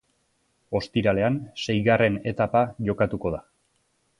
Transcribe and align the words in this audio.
Ostiralean 0.79 1.37
seigarren 1.65 2.17
etapa 2.33 2.65
jokatuko 2.89 3.37
da. 3.37 3.43